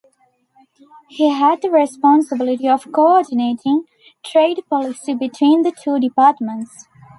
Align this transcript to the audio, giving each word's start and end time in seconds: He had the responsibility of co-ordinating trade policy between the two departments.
He 1.09 1.29
had 1.29 1.61
the 1.61 1.69
responsibility 1.69 2.67
of 2.67 2.91
co-ordinating 2.91 3.83
trade 4.25 4.59
policy 4.67 5.13
between 5.13 5.61
the 5.61 5.71
two 5.79 5.99
departments. 5.99 6.87